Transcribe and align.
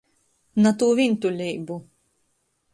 Na 0.65 0.71
tū 0.79 0.87
vīntuleibu. 1.01 1.81